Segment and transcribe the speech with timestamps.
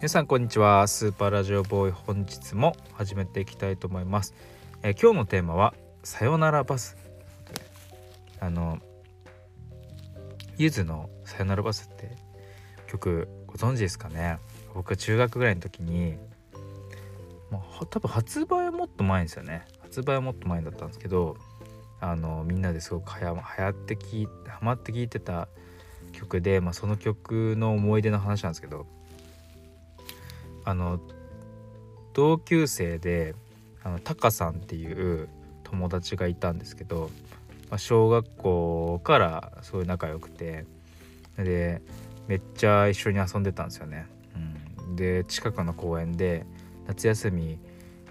[0.00, 0.88] 皆さんこんにちは。
[0.88, 4.32] スーパーラジオボーイ本日も始めていきたいと思います、
[4.82, 6.96] え今日のテーマはさよならバス。
[8.40, 8.78] あの
[10.56, 12.16] ゆずのさよならバスって
[12.86, 14.38] 曲ご存知ですかね？
[14.74, 16.16] 僕は中学ぐらいの時に
[17.50, 19.66] まあ多分発売はもっと前ですよね。
[19.82, 21.36] 発売はもっと前だったんですけど
[22.00, 25.48] あのみんなですごくはや流行ってきハマって聴いてた
[26.12, 28.86] 曲で、まあ、その曲の思い出の話なんですけど
[30.64, 31.00] あの
[32.12, 33.34] 同級生で
[33.82, 35.28] あのタカさんっていう
[35.64, 37.10] 友達がいたんですけど、
[37.70, 40.66] まあ、小学校からすごい仲良くて
[41.36, 41.80] で
[42.26, 44.06] めっちゃ一緒に遊んでたんですよね。
[44.80, 46.44] うん、で近くの公園で
[46.86, 47.58] 夏休み、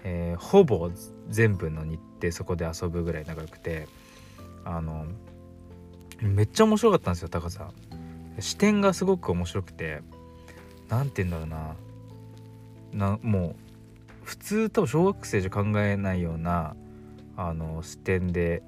[0.04, 0.90] えーほぼ
[1.28, 3.86] 全部の日程そこで遊ぶぐらい仲良くて
[4.64, 5.06] あの
[6.20, 7.72] めっちゃ面白かったんですよタカさん。
[8.40, 10.02] 視点がすごく面白くて
[10.88, 11.76] 何て言うんだろうな
[12.92, 13.56] なもう
[14.24, 16.74] 普通多分小学生じゃ考えないような
[17.36, 18.62] あの視点で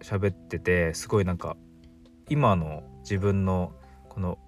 [0.00, 1.56] 喋っててすごいなんか
[2.28, 3.72] 今の自分の
[4.08, 4.38] この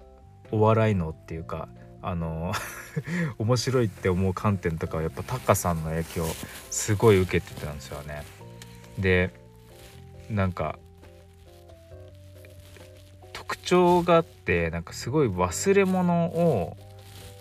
[0.50, 1.68] お笑いのっていうか
[2.02, 2.52] あの
[3.38, 6.26] 面白いって思う観点とかはやっぱタカさんの影響
[6.70, 8.22] すごい受けてたんですよね。
[8.98, 9.30] で
[10.30, 10.78] なんか
[13.32, 16.76] 特徴があってなんかすごい忘れ物を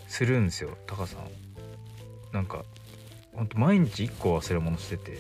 [0.08, 1.20] するんですよタカさん。
[2.31, 2.66] なんか
[3.34, 5.17] ほんと毎日1個忘れ物してて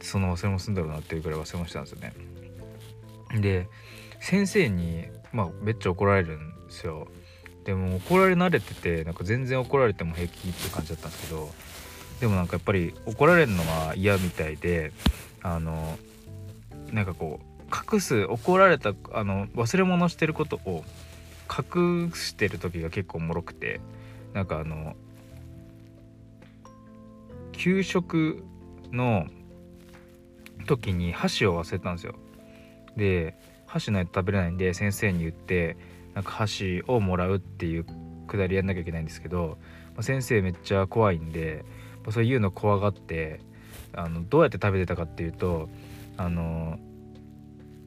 [0.00, 2.14] その忘れ物するんだろうなっていうぐらい忘れ物したんですよね。
[3.40, 3.68] で
[4.20, 7.08] 先生にまあめっちゃ怒られるんですよ。
[7.64, 11.50] でも怒られ慣れててなんか全然怒られても平気って感じだったんですけど
[12.20, 14.92] でもなんかやっぱり怒られるのは嫌みたいで
[15.42, 15.96] あの
[16.92, 20.84] なんかこう隠す怒られたあの忘れ物してることを
[21.58, 23.80] 隠してる時が結構おもろくて
[24.32, 24.96] なんかあの
[27.52, 28.42] 給食
[28.92, 29.26] の
[30.66, 32.14] 時に箸を忘れたんですよ。
[32.96, 33.34] で
[33.66, 35.76] 箸ないと食べれないんで先生に言って
[36.14, 37.86] なんか箸をもらうっていう
[38.26, 39.58] くだりやんなきゃいけないんですけど、
[39.94, 41.64] まあ、先生めっちゃ怖いんで、
[42.04, 43.40] ま、そういうの怖がって
[43.94, 45.68] あのどうやって食べてたかっていうと
[46.16, 46.78] あの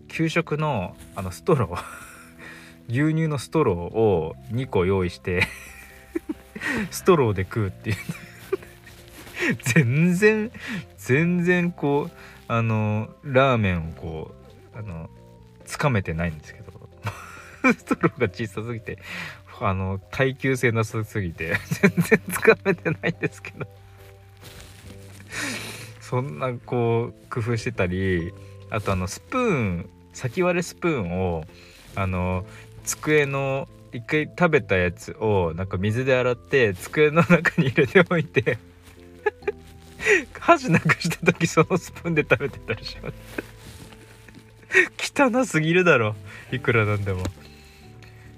[0.07, 2.14] 給食のあのストロー
[2.87, 5.47] 牛乳のストローを2個用意して
[6.91, 7.95] ストローで食うっていう。
[9.61, 10.51] 全然
[10.97, 12.11] 全然こう
[12.47, 14.31] あのラーメンをこ
[14.75, 15.09] うあの
[15.65, 16.65] つかめてないんですけど。
[17.73, 18.99] ストローが小さすぎて
[19.59, 23.65] あの耐久性なさすぎて全然つかめてないんですけど。
[25.99, 28.31] そんなこう工夫してたり
[28.69, 31.45] あとあのスプーン先割れスプーンを
[31.95, 32.45] あの
[32.85, 38.57] 机の一回食べたやつをなんか水で洗って机の中に入れておいて
[40.39, 43.15] 箸なくした時そのスプーンで食べてたりします。
[44.99, 46.15] 汚すぎるだろ。
[46.51, 47.21] いくらなんでも。
[47.21, 47.23] い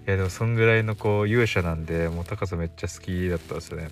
[0.05, 3.89] やでもそんぐらいのこう勇者なんでもう高さめっちゃ好きだったんですよね。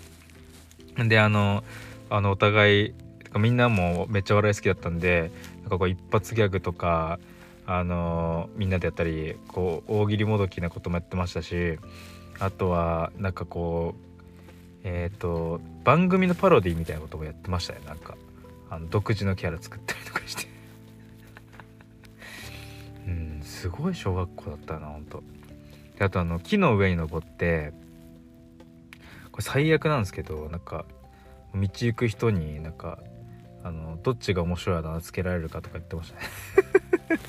[1.09, 1.63] であの
[2.09, 2.93] あのお互い
[3.37, 7.19] みんなもめっちゃ笑い好きだったんでなんかこう一発ギャグとか
[7.67, 11.79] あのみんなでやったりこう大喜利もどきなこともやってましたし
[12.39, 14.05] あとはなんかこう
[14.83, 18.15] えっ、と番組のパロディみたいなこともやってましたねなんか
[18.69, 20.45] あの独自のキャラ作ったりとかして。
[23.07, 25.23] うんすごい小学校だったなほんと。
[25.97, 27.73] であとあの木の上に登って
[29.31, 30.85] これ最悪なんですけどなんか
[31.53, 32.99] 道行く人になんか
[33.63, 37.19] あのどっちが面白いあだ名つけられるかとか言ってましたね。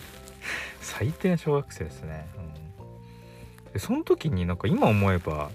[0.87, 2.29] 最低な小学生ですね、
[3.67, 5.51] うん、でその時になんか今思えば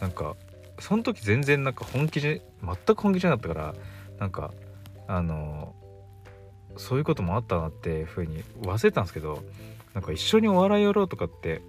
[0.00, 0.36] なんか
[0.78, 3.74] その時全然なんか本気じ全く本気じゃなかったから
[4.18, 4.52] なんか
[5.06, 5.74] あの
[6.78, 9.44] そういうこともあったなっていうふうに忘れたんですけど
[9.92, 11.60] なんか一緒にお笑いやろうとかって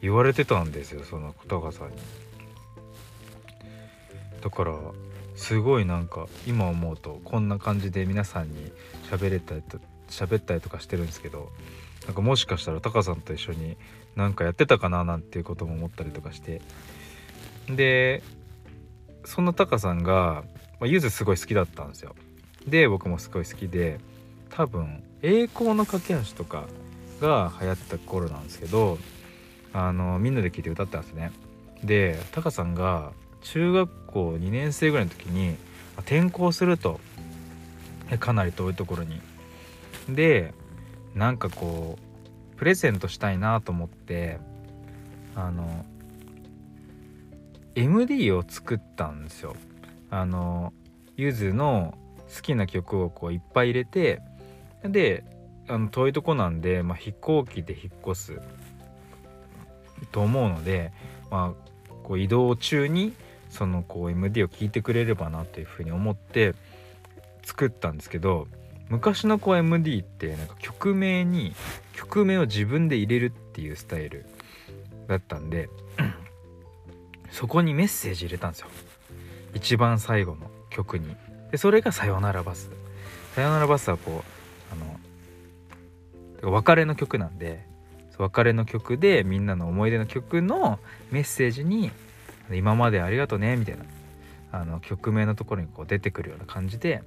[0.00, 1.96] 言われてたんですよその小高さんに。
[4.40, 4.74] だから
[5.36, 8.72] すごいなんか今思うとこんな感じで皆さんに
[9.10, 9.78] 喋れたりと
[10.08, 11.50] 喋ったりとかしてるんですけど
[12.06, 13.76] なんかもしかしたらタカさんと一緒に
[14.16, 16.60] なんかやってたかななんていうことも思ったりとかして。
[17.68, 18.22] で
[19.24, 20.42] そんなタカさんが、
[20.80, 22.14] まあ、ゆずすごい好きだったんですよ。
[22.66, 24.00] で僕もすごい好きで
[24.50, 26.66] 多分「栄光の架け橋」とか
[27.20, 28.98] が流行った頃なんですけど
[29.72, 31.32] あのみんなで聴いて歌ったんですね。
[31.84, 33.12] でタカさんが
[33.42, 35.56] 中学校2年生ぐらいの時に
[35.98, 37.00] 転校すると
[38.20, 39.20] かなり遠いところに。
[40.08, 40.52] で
[41.14, 41.98] なんかこ
[42.54, 44.38] うプレゼントしたいなと思って
[45.34, 45.84] あの
[47.74, 49.56] MD を作ったんですよ。
[50.10, 50.72] あの
[51.16, 51.94] ゆずの
[52.34, 54.20] 好きな曲をこういっぱい入れて
[54.82, 55.24] で
[55.68, 58.40] あの遠いとこなんで、まあ、飛行機で引っ越す
[60.10, 60.92] と思うので、
[61.30, 63.14] まあ、こう移動中に
[63.48, 66.54] そのこう MD を聴いてくれればなというふうに思って
[67.44, 68.48] 作ったんですけど
[68.92, 71.54] 昔のこう MD ってなんか曲名に
[71.94, 74.26] 曲名を自分で入れるっていうスタイル
[75.08, 75.70] だったんで
[77.32, 78.66] そこにメッセージ入れたんですよ。
[79.54, 81.16] 一番最後の曲に。
[81.50, 82.70] でそれが「さよならバス」
[83.34, 84.24] 「さよならバス」はこ
[84.70, 84.74] う
[86.42, 87.66] あの別れの曲なんで
[88.18, 90.78] 別れの曲でみんなの思い出の曲の
[91.10, 91.90] メッセージに
[92.52, 93.84] 「今までありがとね」みたいな
[94.52, 97.02] あの曲名のところにこう出てくるような感じで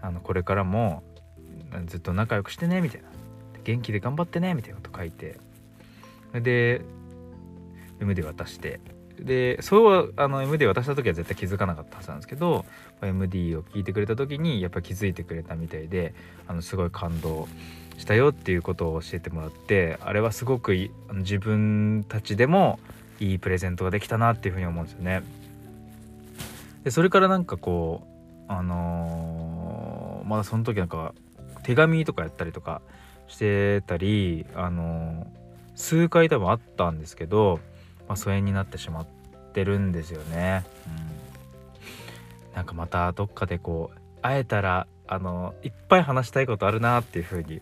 [0.00, 1.02] あのこれからも
[1.86, 3.08] ずっと仲良くしてねみたいな。
[3.64, 5.38] 元気で頑張ってねみたいなこと書いて。
[6.32, 6.82] で
[8.00, 8.80] M で渡して。
[9.18, 12.64] でそうあの MD 渡した時は絶対気づかなかったはずなんですけど
[13.02, 16.14] MD を聞いてくれた時にやっぱ気づいてくれたみたいで
[16.46, 17.48] あのすごい感動
[17.96, 22.78] したよっていうことを教えてもらってあれはすごく自分たちでも
[23.18, 25.22] いいプレゼントができたなっていうふうに思うんですよね。
[26.84, 28.06] でそれからなんかこ
[28.48, 31.14] うあのー、まだその時なんか
[31.66, 32.80] 手紙とかやったりとか
[33.26, 35.26] してたりあの、
[35.74, 37.58] 数回多分あったんですけど
[38.08, 39.06] まあ、疎遠になってしまっ
[39.52, 40.64] てるんですよね。
[42.48, 47.60] うん、なんかまたどっかでこう会えたらあのいっぱい話したいことあるなっていうふうに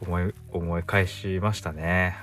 [0.00, 2.16] 思い思い返しましたね。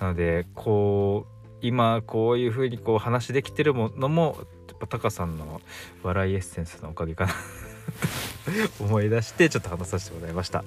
[0.00, 4.36] なのでこう今こういうふうにこう話できてるものも
[4.68, 5.60] やっぱタカさんの
[6.02, 7.32] 笑いエッセンスのおかげかな
[8.80, 10.64] 思い出してちょっと話させてもらいました。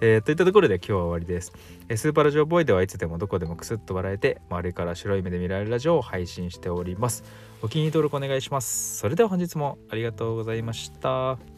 [0.00, 1.52] えー、といったところで今日は終わりです。
[1.88, 7.24] えスーパーラジオボーイではいつでもどこでもクスッと笑えて周りから白い目で見られるラジオを配信しております。
[7.62, 8.98] お気に入り登録お願いします。
[8.98, 11.53] それでは本日もありがとうございました。